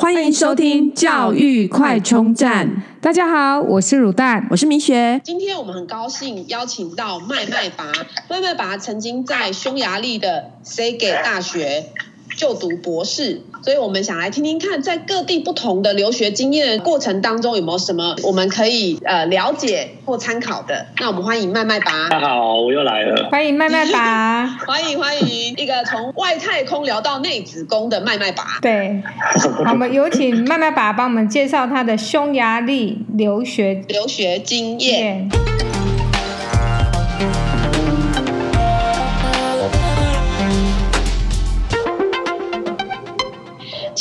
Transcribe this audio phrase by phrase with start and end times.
[0.00, 2.84] 欢迎收听教育快充站。
[3.00, 5.20] 大家好，我是乳蛋，我是明雪。
[5.24, 7.90] 今天我们很高兴邀请到麦麦拔。
[8.30, 11.86] 麦麦拔曾经在匈牙利的 Szeged 大学
[12.36, 20.86] 就读博士，所以我们想来听听看，在各地不同的留学经验的过程当中，有没有什么我们可以呃了解或参考的？
[20.98, 22.08] 那我们欢迎麦麦拔。
[22.08, 23.28] 大家好，我又来了。
[23.30, 28.42] 欢迎麦麦拔， 欢迎欢迎一个从外太空聊到内子宫的麦麦拔。
[28.62, 29.02] 对，
[29.62, 35.28] 好，我们有请麦麦拔帮我们介绍他的匈牙利留学留学经验。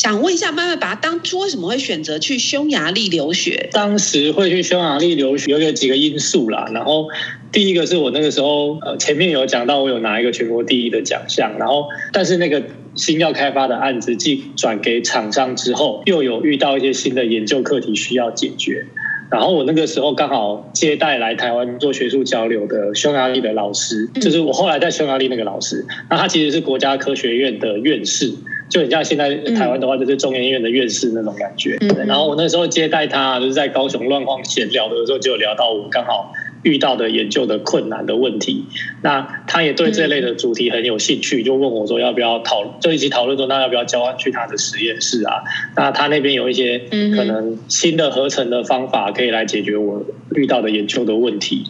[0.07, 3.67] 想问一下麦麦拔，当初为什么会选择去匈牙利留学？
[3.73, 6.65] 当时会去匈牙利留学有几个因素啦。
[6.73, 7.09] 然后
[7.51, 12.63] 第一个是我那个时候呃前面有讲到我有拿一个全国第一的奖项，然后但是那个
[12.95, 18.85] 新药开发的案子寄转给厂商之后，又有遇到一些新的研究课题需要解决。
[19.29, 28.33] 然后我那个时候刚好接待来台湾做学术交流的匈牙利的老师，就是我后来在匈牙利那个老师，那他其实是国家科学院的院士。
[28.69, 31.77] 就很像现在台湾的话，就是中研院的院士那种感觉。
[31.79, 38.65] 嗯、然后我那时候接待他，就是在高雄乱晃闲聊的时候，就有聊到我刚好遇到的研究的困难的问题。
[39.01, 45.43] 那他也对这类的主题很有兴趣，就问我说要不要讨，就一起讨论说那要不要交换去他的实验室啊？
[45.75, 46.79] 那他那边有一些
[47.15, 50.03] 可能新的合成的方法，可以来解决我
[50.35, 51.63] 遇到的研究的问题。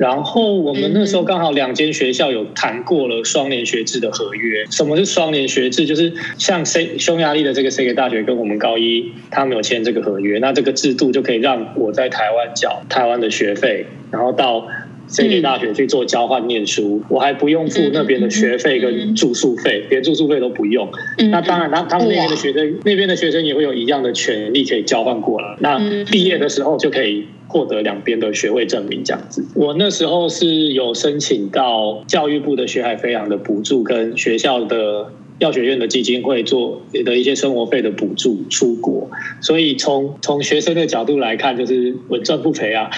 [0.00, 4.64] 然后我们那时候刚好两间学校有谈过了双联学制的合约。
[4.70, 5.84] 什么是双联学制？
[5.84, 14.66] 就是像匈牙利的这个 Szeged 大学跟我们高一，他们有签这个合约，那这个制度就可以让我在台湾缴台湾的学费，然后到
[15.06, 20.88] Szeged 大学去做交换念书，我还不用付那边的学费跟住宿费，连住宿费都不用。
[21.30, 25.56] 那当然，他他们那边的学生，那边的学生也会有一样的权利可以交换过来。
[25.58, 27.26] 那毕业的时候就可以。
[27.50, 29.44] 获得两边的学位证明，这样子。
[29.56, 39.10] 我那时候是有申请到教育部的学海飞扬的补助，跟学校的药学院的基金会做的一些生活费的补助出国。
[39.40, 42.88] 所以从从学生的角度来看，就是稳赚不赔啊。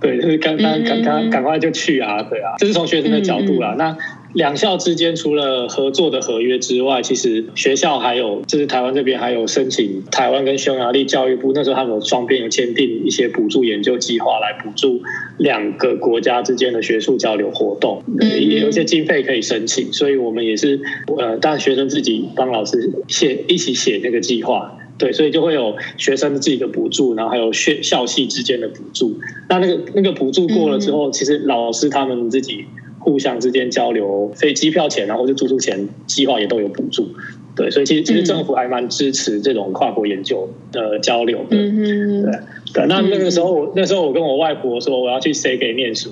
[0.00, 3.74] 对，就是刚刚刚刚赶快就去啊，对啊，这是从学生的角度啦。
[3.78, 3.96] 那。
[4.34, 15.02] 两校之间除了合作的合约之外，其实学校还有就是台湾这边还有申请台湾跟匈牙利教育部，那时候他们有双边有签订一些补助研究计划来补助
[15.36, 20.80] 两个国家之间的学术交流活动，也有一些经费可以申请，所以我们也是
[21.18, 29.20] 呃，让学生自己帮老师写一起写那个计划，对，所以就会有学生自己的补助，然后还有学校系之间的补助。
[29.50, 32.64] 那那个那个补助过了之后，其实老师他们自己。
[33.02, 37.08] 互相之间交流所以机票钱然后就住宿钱，计划也都有补助。
[37.54, 41.56] 对，所以其实其实政府还蛮支持这种跨国研究的交流的。
[41.56, 42.32] 嗯对
[42.72, 46.10] 对，那那个时候我那时候我跟我外婆说我要去 Szeged 念书，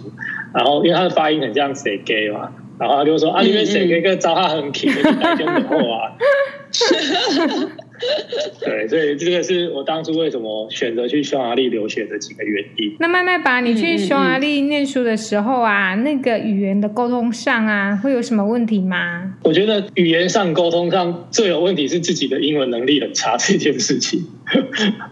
[0.52, 6.12] 然后因为他的发音很像 Szeged 嘛，然后他就说啊，因为 Szeged 跟招他很近，就带就以后啊。
[8.60, 12.96] 对，所以这个是我当初为什么选择去匈牙利留学的几个原因。
[12.98, 19.34] 那麦麦吧，你去匈牙利念书的时候啊，嗯嗯嗯，那个语言的沟通上啊，会有什么问题吗？
[19.42, 24.24] 我觉得语言上沟通上最有问题是自己的英文能力很差这件事情。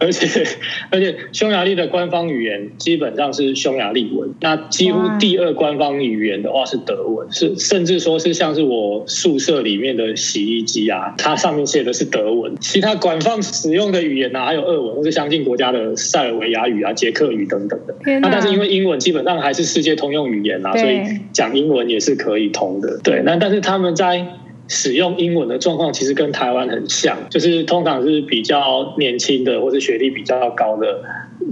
[0.01, 0.45] 而 且
[0.91, 12.57] 而且，匈牙利的官方语言基本上是匈牙利文，那几乎第二官方语言的话是德文，是甚至说是像是我宿舍里面的洗衣机啊，它上面写的是德文。
[12.61, 17.95] 其他官方使用的语言呢、啊，还有俄文或是相近国家的塞尔维亚语啊、捷克语等等的。
[18.21, 21.01] 那但是因为英文基本上还是世界通用语言啊，所以
[21.33, 22.99] 讲英文也是可以通的。
[23.05, 24.27] 对，那但是他们在。
[24.69, 31.03] 使用英文的状况其实跟台湾很像，就是通常是比较年轻的或是学历比较高的。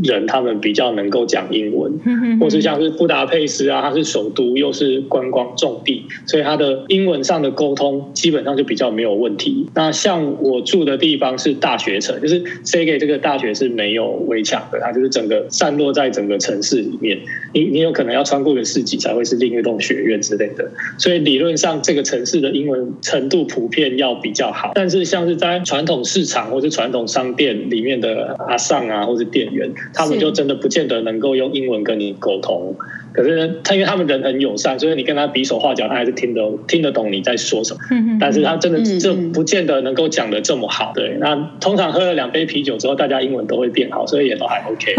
[0.02, 9.66] 人他们比较能够讲英文，或是像是布达佩斯啊，它是首都又是观光重地，所以它的英文上的沟通基本上就比较没有问题。
[9.74, 17.18] 那像我住的地方是大学城，就是 Szeged 这个大学是没有围墙的，它就是整个散落在整个城市里面。
[17.54, 24.72] 你你有可能要穿过个市集才会是另一栋学院之类的，所以理论上这个城市的英文程度普遍要比较好。
[24.74, 29.70] 但是像是在传统市场或是传统商店里面的阿尚啊，或是店员。
[29.94, 32.74] 他们就真的不见得能够用英文跟你沟通，
[33.12, 37.80] 可是他因为他们人很友善，所以你跟他比手画脚，他还是听得听得懂你在说什么。
[38.20, 40.92] 但是他真的就不见得能够讲的这么好。
[40.94, 44.94] 对，那通常喝了两杯啤酒之后，大家英文都会变好，所以也都还 OK。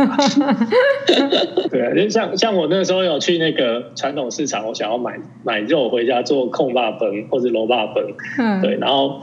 [1.69, 8.03] 对，就像像我那时候有去那个传统市场，我想要买买肉回家做控霸粉或者罗霸粉。
[8.39, 8.61] 嗯。
[8.61, 9.21] 对，然后。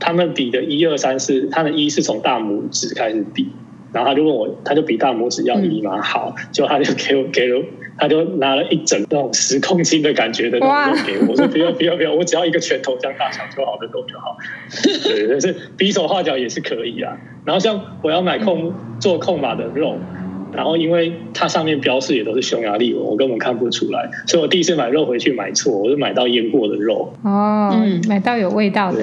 [0.00, 3.48] 他们比的一二三四，他的一是从大拇指开始比，
[3.92, 6.00] 然后他就问我，他就比大拇指要一码？
[6.00, 7.64] 好，就他就给我给了。
[8.00, 10.66] 他就拿了一整那种十公斤的感觉的肉
[11.04, 14.36] 给我，我说不要不要不要，我只要一个拳头这样大小就好的狗就好。
[15.02, 17.18] 对，但是比手画脚也是可以啊。
[17.44, 19.98] 然后像我要买控做控码的肉。
[20.52, 27.12] 然后，因为它上面标示也都是匈牙利文，我根本看不出来，所以我第一次买肉回去买错，我就买到腌过的肉。
[27.22, 28.98] 哦，嗯，买到有味道的，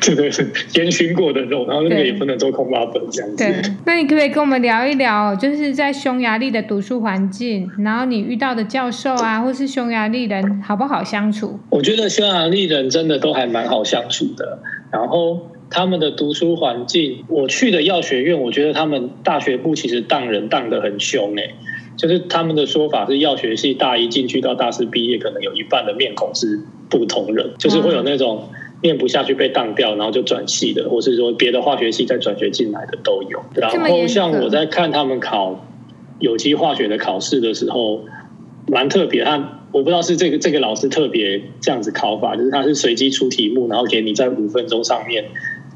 [0.00, 3.36] 对对对，烟熏过的肉，然后那个也不能做空巴粉这样子。
[3.36, 11.58] 对，那你可不可以跟我们聊一聊，就是在匈牙利的读书环境，然后你遇到的教授啊，或是匈牙利人好不好相处？
[11.70, 14.60] 我觉得匈牙利人真的都还蛮好相处的，
[14.90, 15.49] 然后。
[15.70, 21.54] 他们的读书环境，我去的药学院，我觉得他们大学部其实当人当得很凶哎，
[21.96, 26.58] 就是他们的说法是药学系大一进去到大四毕业，可能有一半的面孔是
[26.88, 28.48] 不同人，就是会有那种
[28.82, 33.40] 念不下去被当掉，然后就转系的，或是说别的化学系再转学进来的都有。
[33.54, 35.64] 然后像我在看他们考
[36.18, 38.04] 有机化学的考试的时候，
[38.66, 45.26] 蛮特别，他我不知道是这个这个老师特别这样子考法，就是他是随机出题目，然后给你在五分钟上面。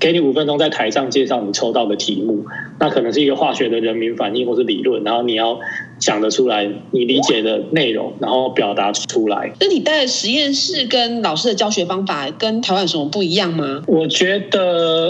[0.05, 2.45] 给你五分钟在台上介绍你抽到的题目，
[2.79, 5.59] 那可能是一个化学的人民反应或是理论，然后你要
[5.99, 9.55] 讲得出来你理解的内容，然后表达出来。
[9.59, 13.83] 那你带的实验室跟老师的教学方法跟台湾有什么不一样吗？
[13.87, 14.61] 我觉得，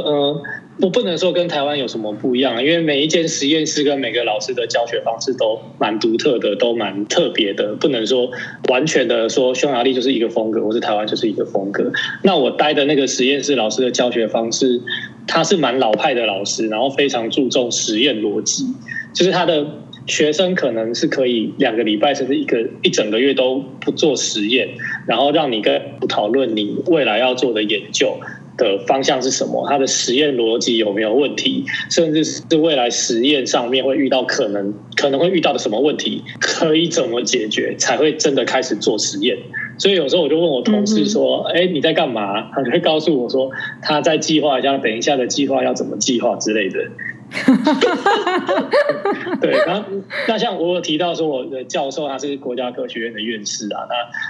[0.03, 0.43] 呃。
[0.81, 7.75] 我不能说跟台湾有什么不一样，因为每一间实验室跟每个老师的教学方式都蛮独特的，都蛮特别的。
[7.75, 8.31] 不能说
[8.69, 11.93] 完全的说匈牙利就是一个风格，或是台湾就是一个风格。
[12.23, 14.81] 那我待的那个实验室老师的教学方式，
[15.29, 18.67] 他是蛮老派的老师，然后非常注重实验逻辑，
[19.13, 19.65] 就是他的
[20.07, 24.71] 学生可能是可以两个礼拜甚至一个一整个月都不做实验，
[25.07, 28.19] 然后让你跟讨论你未来要做的研究。
[28.57, 29.67] 的方向是什么？
[29.69, 31.65] 它的实验逻辑有没有问题？
[31.91, 36.23] 甚至是未来实验上面会遇到可能可能会遇到的什么问题？
[36.41, 37.75] 可以怎么解决？
[37.77, 39.37] 才会真的开始做实验。
[39.77, 43.51] 所以有时候我就问我同事说：“哎，你在干嘛？”他就会告诉我说
[43.83, 46.79] ：“他在计划一下等一下的计划要怎么计划之类的。
[49.43, 49.83] ”对，然后
[50.29, 53.81] 那像我有提到说，我的教授他是国家科学院的院士啊，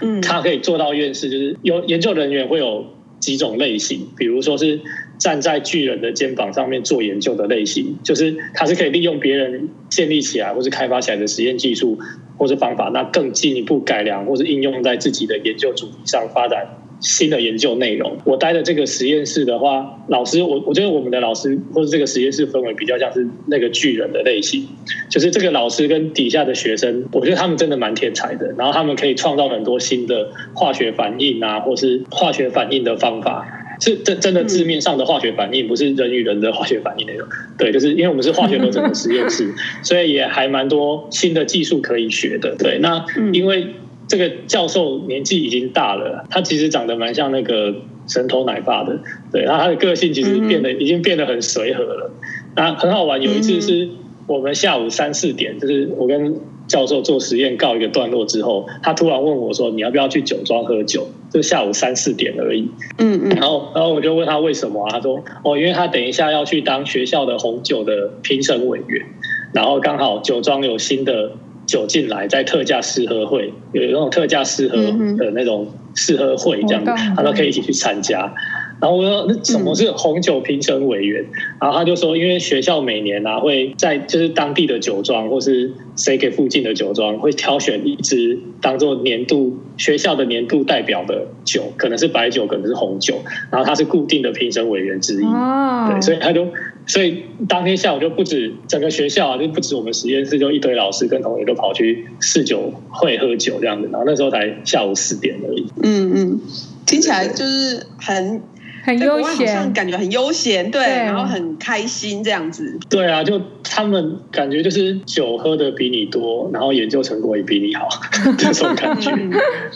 [0.01, 2.87] 那他可以做到院士，就是有研究人员会有。
[3.25, 4.79] 几种类型，比如说是
[5.19, 11.99] 站在巨人的肩膀上面做研究的类型，就是它是可以利用别人建立起来或是开发起来的实验技术
[12.37, 16.67] 或是方法，那更进一步改良或是应用在自己的研究主题上发展
[17.05, 18.17] 新的研究内容。
[18.25, 24.67] 我待的这个实验室的话，老师我我觉得我们的老师或者这个实验室氛围比较像是那个巨人的类型，
[25.11, 33.47] 就是这个老师跟底下的学生，我觉得他们真的蛮天才的，然后他们可以创造很多新的化学反应啊，或是化学反应的方法，
[33.81, 37.29] 是真真的字面上的化学反应，不是人与人的化学反应那种。
[37.59, 39.53] 对，就是因为我们是化学合成的实验室，
[39.85, 42.57] 所以也还蛮多新的技术可以学的。
[42.57, 43.67] 对，那因为。
[44.15, 47.75] 这个教授年纪已经大了，他其实长得蛮像那个
[48.07, 49.01] 神偷奶爸的，
[49.33, 52.13] 对，然后他的个性其实变得已经变得很随和了，
[52.55, 53.21] 那很好玩。
[53.21, 53.89] 有一次是
[54.29, 56.37] 我们下午三四点，就是我跟
[56.69, 62.69] 教授做实验告一个段落之后，他突然问我说：“你要不要去酒庄喝酒？”就下午三四点而已。
[62.99, 64.91] 嗯嗯，然后然后我就问他为什么啊？
[64.93, 69.05] 他说：“哦，因为他等一下要去当学校的红酒的评审委员，
[69.53, 71.33] 然后刚好酒庄有新的。”
[71.67, 78.33] 酒进来，在特价试喝会有那种特价试喝的那种试喝会，这样子，他都可以一起去参加。
[78.81, 81.25] 然后我说：“那什么是红酒评审委员？”
[81.61, 93.15] 然后他就说：“因为学校每年啊，会在就是当地的酒庄，或是谁给附近的酒庄，会挑选一支当做年度学校的年度代表的酒，可能是白酒，可能是红酒。
[93.51, 95.25] 然后他是固定的评审委员之一。
[95.25, 96.47] 对，所以他就。”
[96.87, 103.89] 所以当天下午就不止整个学校啊，就不止我们实验室，就一堆老师跟同学都跑去试酒会喝酒这样子。
[103.91, 105.67] 然后那时候才下午四点而已。
[105.83, 106.41] 嗯嗯，
[106.85, 108.43] 听起来就是很
[108.85, 112.79] 很悠闲，感觉很悠闲，对，然后很开心这样子。
[112.91, 117.89] 对啊，就他们感觉就是酒喝的比你多，然后研究成果也比你好
[118.37, 119.11] 这种感觉。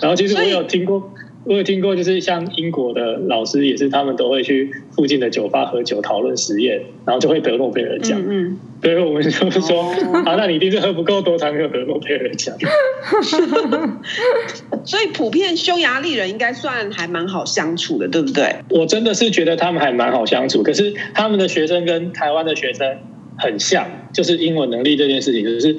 [0.02, 1.10] 然后其实我有听过。
[1.44, 8.20] 我有听过，就是像英国的老师也是，他们都会去附近的酒吧喝酒，讨论实验，然后就会得诺贝尔奖。
[8.20, 9.30] 嗯，嗯，所以我们就
[9.60, 12.54] 说，哦、啊，那你一定是喝不够多才没有得诺贝尔奖。
[14.84, 18.56] 所以普遍匈牙利人应该算还蛮好相处的，对不对？
[18.68, 22.98] 我真的是觉得他们还蛮好相处，可是他们的学生跟台湾的学生
[23.38, 25.76] 很像，就是英文能力这件事情，就是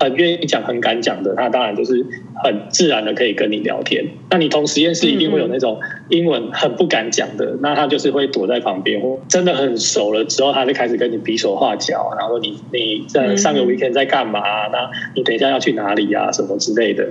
[0.00, 2.04] 很愿意讲、很敢讲的，他当然就是
[2.42, 4.04] 很自然的可以跟你聊天。
[4.30, 14.40] 那你同实验室一定会有那种英文很不敢讲的，那他就是会躲在旁边，或真的很熟了之后，他就开始跟你比手画脚，然后你你在上个 weekend 在干嘛？
[14.72, 16.32] 那你等一下要去哪里啊？
[16.32, 17.06] 什么之类的。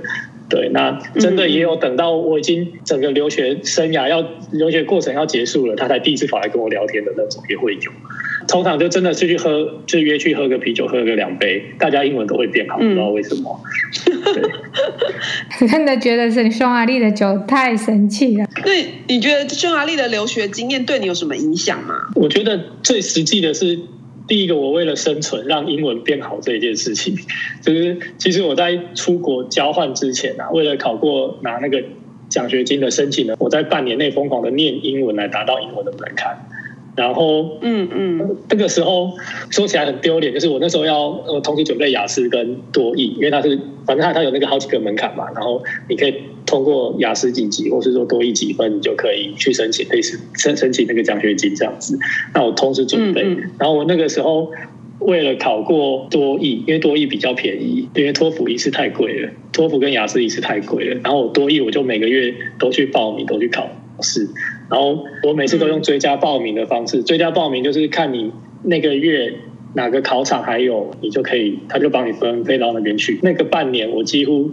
[0.48, 7.92] 对，那真的也有等到我已经整个留学生涯要留学过程要结束了，他才第一次跑来跟我聊天的那种也会有。
[8.48, 13.60] 通常就真的是去喝，就约去喝个啤酒，喝个两杯，大家英文都会变好，不知道为什么。
[14.06, 14.44] 对，
[15.68, 18.46] 真的觉得是匈牙利的酒太神奇了。
[18.66, 18.72] 那
[19.08, 21.96] 你觉得匈牙利的留学经验对你有什么影响吗？
[22.16, 23.80] 我觉得最实际的是。
[24.28, 27.16] 第一个，我为了生存，让英文变好这一件事情，
[27.62, 31.84] 就是其实我在出国交换之前啊，为了考过拿那个
[32.28, 36.36] 奖学金的申请呢，我在半年内疯狂的念英文来达到英文的门槛。
[36.96, 39.12] 然后，嗯嗯，那个时候
[39.50, 52.00] 说起来很丢脸，就是我那时候要呃同时准备雅思跟多益，因为它是反正它它有那个好几个门槛嘛，然后你可以通过雅思几级，或是说多益几分，你就可以去申请类似申申请那个奖学金这样子。
[52.34, 54.50] 那我同时准备，嗯嗯，然后我那个时候
[55.00, 63.70] 为了考过多益，因为多益比较便宜，因为托福一次太贵了，托福跟雅思一次太贵了，然后我多益我就每个月都去报名，都去考
[64.02, 64.30] 试。
[64.69, 68.31] 然后我每次都用追加报名的方式，追加报名就是看你
[68.63, 69.34] 那个月
[69.74, 73.19] 哪个考场还有，你就可以，他就帮你分飞到那边去。
[73.22, 74.50] 那个半年我几乎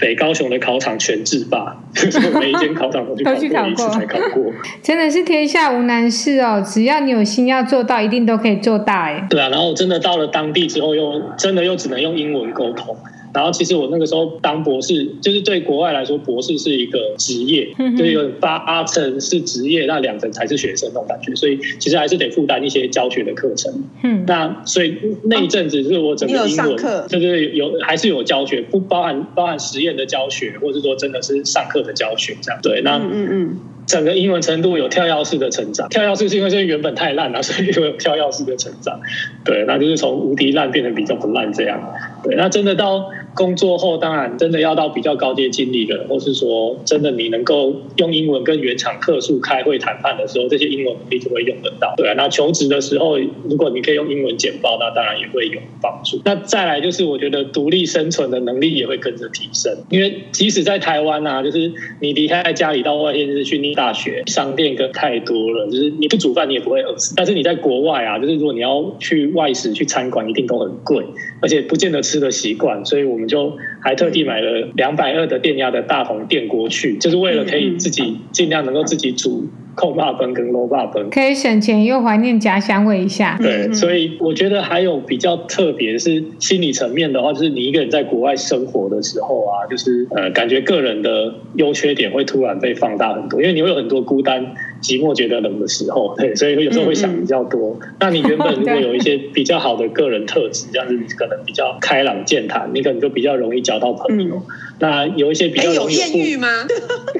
[0.00, 4.52] 北高雄的考场全制霸， 就是每一间考场都去考过一次才考过。
[4.82, 9.26] 真的是天下无难事哦，只要你有心要做到，一定都可以做大哎。
[9.30, 12.96] 对啊，然后真的到了当地之后，又真的又只能用英文沟通。
[13.34, 23.72] 然后其实我那个时候当博士，就是对国外来说，博士是一个职业，就是有八成是职业，那两成才是学生那种感觉，所以其实还是得负担一些教学的课程。
[24.02, 26.76] 嗯，那所以那一阵子是我整个英文，
[27.08, 32.60] 就是有还是有教学，不包含包含实验的教学，或者说真的是上课的教学这样。
[32.62, 33.56] 对，那嗯嗯。
[33.86, 38.98] 整个英文程度有跳跃式的成长，跳跃式是因为这原本太烂了，所以有跳跃式的成长。
[39.44, 41.92] 对，那就是从无敌烂变成比较不烂这样。
[42.22, 51.92] 对，那真的到工作后，当然真的要到比较高阶经理的，或是说真的你能够用英文跟原厂客诉开会谈判的时候，这些英文能力就会用得到。
[51.96, 56.18] 对啊，那求职的时候，如果你可以用英文简报，那当然也会有帮助。
[56.24, 63.74] 那再来就是，我觉得独立生存的能力也会跟着提升，因为即使在台湾啊，就是你离开家里到外县市去你。
[63.74, 67.12] 大学商店跟太多了，就是你不煮饭你也不会饿死。
[67.16, 71.04] 但是你在国外啊，就是如果你要去外食去餐馆，一定都很贵，
[71.42, 72.86] 而且不见得吃的习惯。
[72.86, 79.44] 所以我们就还特地买了两百二的电压的大红电锅去，就是为了可以自己尽量能够自己煮。
[79.76, 83.36] 控霸分跟 low 霸分，可以省钱又怀念家乡味一下。
[83.42, 96.14] 对，所以我觉得还有比较特别是心理层面的话，就是你一个人在国外生活的时候啊，就是呃，感觉个人的优缺点会突然被放大很多，因为你会有很多孤单、寂寞、觉得冷的时候。
[96.16, 97.76] 对，所以有时候会想比较多。
[97.80, 104.36] 嗯嗯，那你原本如果有一些比较好的个人特质，这样子你可能比较开朗健谈，你可能就比较容易交到朋友。
[104.36, 104.42] 嗯、
[104.80, 106.48] 那有一些比较容易有艳遇吗？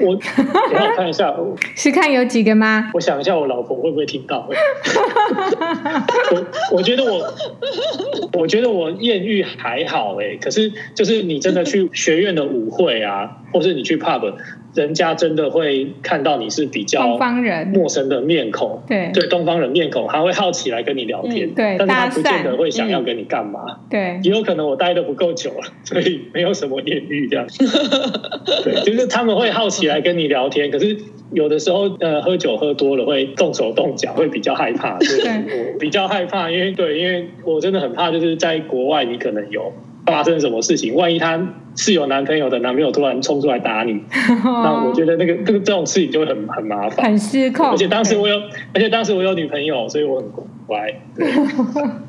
[0.01, 1.33] 我 我看一下，
[1.75, 2.55] 是看有几个。
[2.55, 2.89] 吗？
[2.93, 4.47] 我想一下，我老婆会不会听到？
[6.31, 6.45] 我
[6.77, 7.33] 我觉得我，
[8.33, 14.33] 我觉得我艳遇还好哎，可是就是你真的去学院的舞会啊，或是你去 pub。
[14.75, 17.17] 人家真的会看到你是比较
[17.73, 19.09] 陌生的面孔，对。
[19.13, 27.47] 对，东方人面孔，他会好奇来跟你聊天，嗯、对，但是他不见得会想要跟你干嘛，嗯、对，也有可能我待的不够久了，所以没有什么艳遇这样，
[28.63, 30.97] 对，就是他们会好奇来跟你聊天，可是
[31.31, 35.07] 有的时候呃喝酒喝多了会动手动脚，会比较害怕，对，
[35.73, 39.71] 我比较害怕，因为对，因为我真的很怕，就是在国外你可能有。
[40.05, 40.93] 发生什么事情？
[40.95, 44.01] 万一他是有男朋友的，男朋友突然冲出来打你，
[44.43, 47.71] 那我觉得那个这个这种事情就会很很麻烦，很失控。
[47.71, 48.39] 而且当时我有，
[48.73, 50.25] 而且当时我有女朋友，所以我很
[50.67, 51.01] 乖。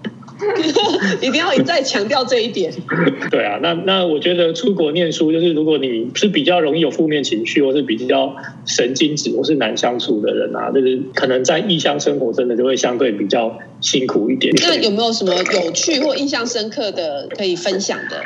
[1.22, 2.70] 一定要一再强调这一点。
[3.32, 8.36] 对啊，那那我觉得出国念书，就是如果你是比较容易有负面情绪，或是比较
[8.66, 14.52] 神经质，或是难相处的人啊，就是可能在异乡生活，真的就会相对比较辛苦一点。
[14.58, 18.20] 那有没有什么有趣或印象深刻的可以分享的？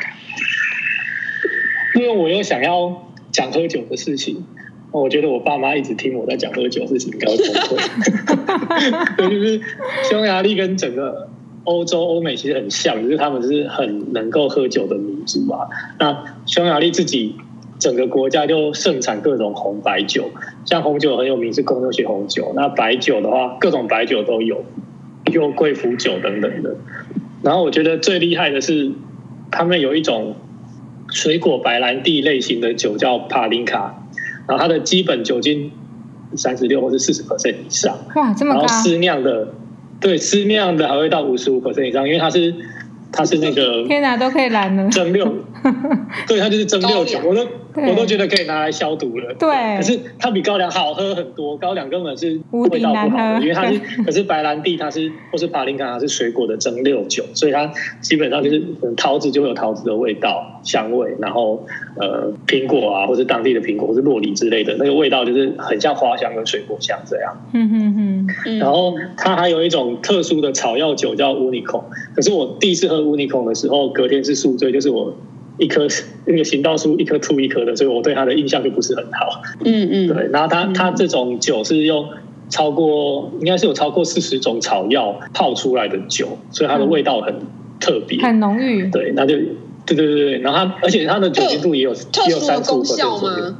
[1.94, 4.44] 因为我又想要讲喝酒的事情，
[4.90, 7.46] 我觉得我爸妈一直听我在讲喝酒的事情，应该会崩
[9.18, 9.28] 溃。
[9.28, 9.60] 就是
[10.08, 11.28] 匈牙利跟整个。
[11.64, 15.68] 欧洲、欧美其实很像，就是他们是很能够喝酒的民族啊。
[15.98, 17.36] 那匈牙利自己
[17.78, 20.30] 整个国家就盛产各种红白酒，
[20.64, 24.64] 像红酒很有名是公牛血红酒，那白酒的话各种白酒都有，
[25.30, 26.76] 有贵腐酒等等的。
[27.42, 28.92] 然后我觉得最厉害的是，
[29.50, 30.36] 他们有一种
[31.10, 34.06] 水果白兰地类型的酒叫帕林卡，
[34.46, 35.72] 然后它的基本酒精
[36.36, 38.60] 三十六或是四十 percent 以上，哇，这么高！
[38.60, 39.54] 然后私酿的，
[40.00, 42.54] 对，私酿的还会到五十五 percent 以上，因为它是。
[43.12, 45.28] 它是那个天哪，都可以拦了蒸馏，
[46.28, 49.34] 对，它就是蒸馏酒，我都我都觉得可以拿来消毒了。
[49.34, 58.62] 对，可是它比高粱好喝很多，高粱根本是味道不好的，因为它是， 可是白兰地它是或是帕林卡它是水果的蒸馏酒，所以它基本上就是
[58.96, 61.66] 桃子就会有桃子的味道香味，然后
[61.98, 67.36] 呃苹果啊或是当地的苹果或是洛梨之类的那个味道就是很像花香跟水果香这样。
[67.52, 68.58] 嗯嗯嗯。
[68.58, 71.82] 然后它还有一种特殊的草药酒叫乌尼孔，
[72.14, 73.00] 可是我第一次喝。
[73.00, 75.12] 乌尼孔的时候，隔天是宿醉，就是我
[75.60, 75.86] 一颗
[76.24, 79.42] 那个行道树一颗吐一颗的，所以我对它的印象就不是很好。
[79.64, 80.28] 嗯嗯，对。
[80.32, 82.08] 然后它它这种酒是用
[82.48, 87.34] 超过应该是有超过四十种草药泡出来的酒，所以它的味道很
[87.78, 88.90] 特别，很浓郁。
[88.90, 89.36] 对，那就
[89.86, 90.38] 对对对对。
[90.38, 93.54] 然后它而且它的酒精度也有也有三十五度左右。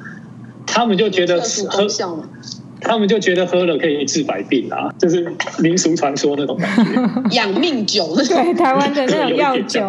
[0.67, 1.87] 他们就觉得喝。
[2.81, 5.31] 他们就觉得喝了可以治百病啊，就是
[5.63, 9.89] 民俗传说那种感觉， 养命酒，对台湾的那种药酒，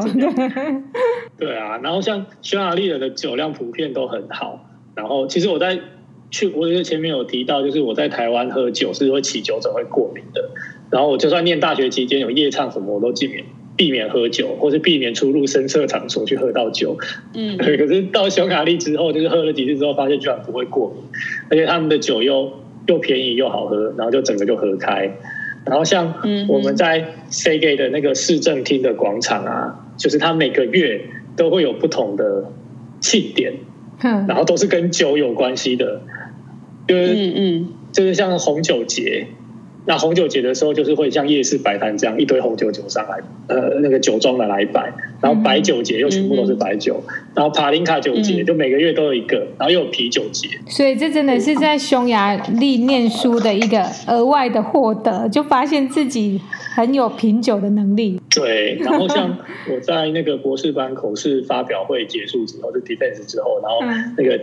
[1.40, 1.78] 对啊。
[1.82, 4.68] 然后像匈牙利人的酒量普遍都很好。
[4.94, 5.80] 然后其实我在
[6.30, 10.50] 去，我就前面有提到，就是我在台湾喝酒是会起酒疹会过敏的。
[10.90, 13.46] 然后我就算念大学期间有夜唱什么，我都避免
[13.78, 16.98] 避免喝酒，或是避免出入深色场所去喝到酒。
[17.34, 21.04] 嗯，可是到匈牙利之后，就是喝了几次之后，发现居然不会过敏，
[21.50, 22.52] 而且他们的酒又。
[22.88, 25.12] 又便宜又好喝，然后就整个就合开。
[25.66, 26.14] 然后像
[26.48, 31.02] 我们在 Szeged 的那个市政厅的广场啊，就是它每个月
[31.36, 32.52] 都会有不同的
[33.00, 33.54] 庆典，
[34.28, 36.02] 然后都是跟酒有关系的，
[36.88, 39.28] 就是嗯嗯，就是像红酒节。
[39.86, 44.94] 那红酒节的时候，就是会像夜市摆摊这样，一堆红酒酒上来，呃，那个酒庄的来摆。
[45.22, 50.48] 然后白酒节又全部都是白酒，嗯、然后帕林卡酒节就每个月都有一个，然后又有啤酒节。
[50.68, 56.40] 所以这真的是在匈牙利念书的一个额外的获得，就发现自己
[56.76, 58.20] 很有品酒的能力。
[58.30, 59.38] 对，然后像
[59.72, 64.40] 我在那个博士班口试发表会结束之后，就 defense 之后，然后那个。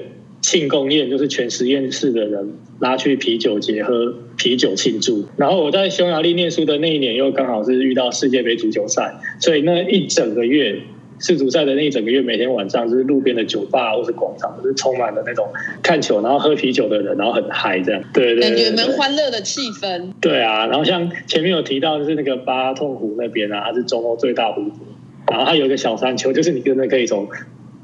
[0.49, 10.81] 庆功宴就是全实验室的人拉去啤酒节喝啤酒庆祝，然后我在匈牙利念书的那一年又刚好是遇到世界杯足球赛，所以那一整个月
[11.19, 15.47] 世足赛的那一整个月，每天晚上就是路边的酒吧或是广场，就是充满了那种
[15.83, 20.15] 看球然后喝啤酒的人，然后很嗨这样，对对，感觉蛮欢乐的气氛。
[20.19, 24.79] 对啊，然后像前面有提到就是那个巴痛湖那边啊，它是中欧最大湖泊，
[25.31, 27.29] 然后它有一个小山丘，就是你真的可以从。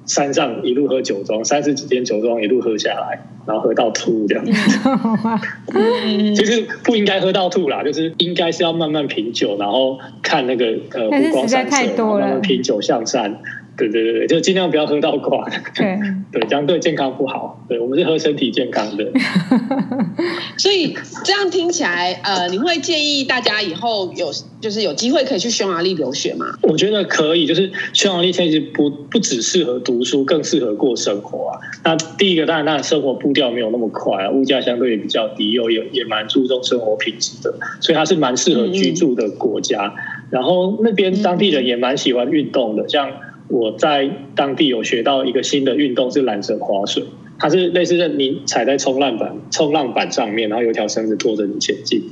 [0.07, 4.53] 山上一路喝酒庄，三十几天酒庄一路喝下来，然后喝到吐这样 子。
[6.35, 13.41] 其实不应该喝到吐啦，就是应该是要慢慢品酒，然后看那个呃湖光山色，然后慢慢品酒向善。
[13.77, 15.49] 对对对，就尽量不要喝到挂。
[15.75, 15.99] 对
[16.33, 17.65] 对， 这样对健康不好。
[17.69, 19.05] 对，我们是喝身体健康的。
[20.57, 26.47] 所以这样听起来，呃，你会建议大家以后有就是有机会可以去匈牙利留学吗？
[26.63, 31.59] 我觉得可以，就是匈牙利其实不不只适合读书，更适合过生活啊。
[31.83, 39.87] 那第一个当然，那生活步调没有那么快啊，物价相对也比较低，又也也蛮注重生活品质的，所以它是蛮适合居住的国家。
[39.87, 43.11] 嗯嗯，然后那边当地人也蛮喜欢运动的，像。
[43.49, 47.05] 我在当地有学到一个新的运动，是缆绳滑水。
[47.39, 52.03] 它是类似是，你踩在冲浪板、冲浪板上面，然后有条绳子拖着你前进。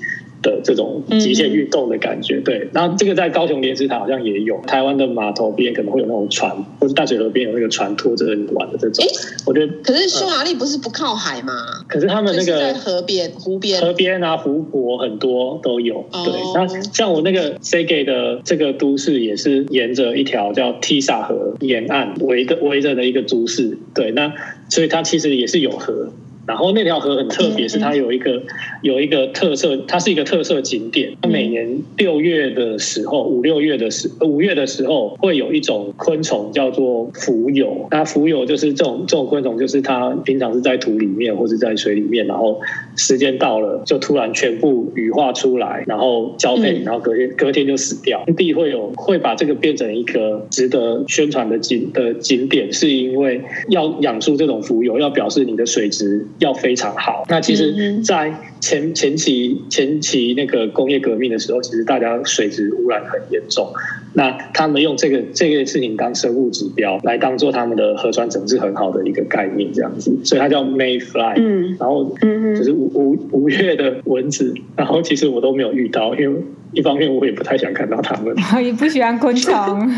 [0.43, 6.51] 的这种极限运动的感觉，嗯、对，然后这个在高雄莲池潭好像也有，台湾的码头边可能会有那种船，
[6.81, 9.05] 或是淡水河边有那个船拖着你玩的这种。
[9.05, 9.11] 诶
[9.47, 11.53] 我觉得，可是匈牙利不是不靠海吗？
[11.89, 15.99] 可是他们那个在河边、湖边、河边啊、湖泊很多都有。
[16.13, 23.79] 哦、对，那像我那个 Szeged 的这个都市也是沿着一条叫 Tisza 河沿岸围的围着的一个都市。
[23.95, 24.33] 对，那
[24.69, 26.09] 所以它其实也是有河。
[26.47, 28.43] 然后那条河很特别，是它有一个
[28.83, 31.13] 有一个特色，它是一个特色景点。
[31.23, 37.87] 它每年六月的时候，五六月的时五月的时候，会有一种昆虫叫做蜉蝣。
[37.91, 42.61] 那蜉蝣就是这种这种昆虫，就是它平常是在土里面或者在水里面，然后
[42.97, 48.25] 时间到了就突然全部羽化出来，然后交配，然后隔天隔天就死掉。
[48.27, 56.27] 当地会有会把这个变成一个值得宣传的景的景点，是因为要养出这种蜉蝣，要表示你的水质。
[56.39, 57.25] 要非常好。
[57.29, 63.73] 那其实，在前前期前期那个工业革命的时候，其实大家水质污染很严重。
[64.15, 70.15] 那他们用这个这个事情当生物指标，来当做他们的核酸整治很好的一个概念，这样子。
[70.25, 71.35] 所以它叫 Mayfly。
[71.37, 71.77] 嗯。
[71.79, 74.55] 然后，嗯就是五五五月的蚊子。
[74.77, 76.41] 然后其实我都没有遇到，因为
[76.73, 79.53] 一方面我也不太想看到他们，我 也不喜欢昆虫，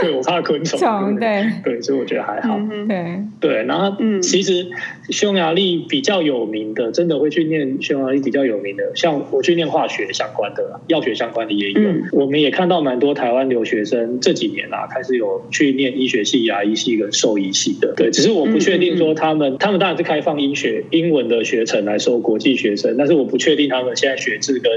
[0.00, 1.46] 对，我怕昆虫，对。
[1.64, 3.22] 对，所以我觉得还好，对。
[3.40, 3.62] 对。
[3.64, 4.66] 然后其实
[5.10, 11.80] 匈牙利比较有名的，真的会去念匈牙利比较有名的，像我去念化学相关的、药学相关的也有。
[12.12, 17.94] 我们也看到蛮多台湾留学生这几年啊，开始有去念医学系、牙医系跟兽医系的。
[17.96, 24.72] 对，只是我不确定说他们，他们当然是开放医学英文的学程来收国际学生，但是我不确定他们现在学制跟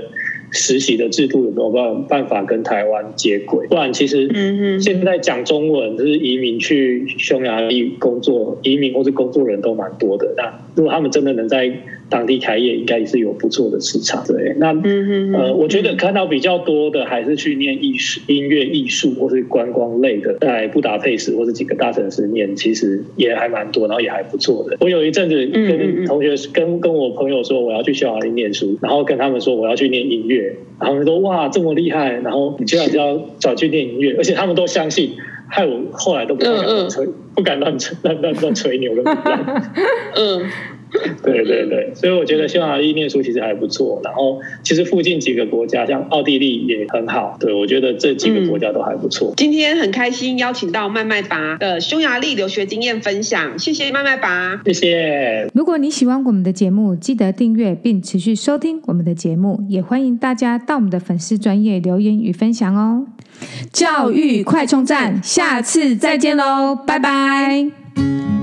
[0.52, 3.68] 实习的制度有没有办办法跟台湾接轨？
[3.68, 10.34] 不然其实现在讲中文就是移民去匈牙利工作，移民或是工作人都蛮多的。
[10.36, 11.72] 那如果他们真的能在
[12.10, 14.24] 当地开业，应该也是有不错的市场。
[14.28, 14.74] 对，那
[15.38, 24.78] 呃，我觉得看到比较多的还是去念艺术、音乐、艺术或是观光类的，在布达佩斯或是几个大城市念，其实也还蛮多，然后也还不错的。
[24.80, 30.56] 我有一阵子跟同学、跟跟我朋友说我要去匈牙利念书，然后跟他们说我要去念音乐。
[30.80, 35.12] 然后他们说哇，这么厉害，然后你居然就要转去念音乐，而且他们都相信，
[35.48, 39.04] 害我后来都不敢乱吹，不敢乱吹乱乱乱吹牛了。
[40.16, 40.50] 嗯。
[41.24, 44.02] 对对对，所以我觉得匈牙利念书其实还不错。
[44.04, 47.38] 然后其实附近几个国家，像奥地利也很好。
[47.40, 49.34] 对，我觉得这几个国家都还不错。
[49.38, 55.48] 今天很开心邀请到麦麦拔的匈牙利留学经验分享，谢谢麦麦拔，谢谢。
[55.54, 63.06] 如果你喜欢我们的节目，记得订阅并持续收听我们的节目，也欢迎大家到我们的粉丝专业留言与分享哦。
[63.72, 68.39] 教育快充站，下次再见喽，拜拜。